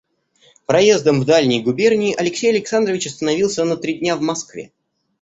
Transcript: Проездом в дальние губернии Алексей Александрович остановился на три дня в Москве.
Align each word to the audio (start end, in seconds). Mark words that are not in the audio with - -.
Проездом 0.65 1.19
в 1.21 1.25
дальние 1.25 1.61
губернии 1.61 2.15
Алексей 2.17 2.49
Александрович 2.49 3.05
остановился 3.05 3.63
на 3.65 3.77
три 3.77 3.99
дня 3.99 4.15
в 4.17 4.21
Москве. 4.21 4.71